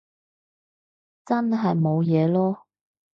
[1.23, 2.57] 真係冇嘢囉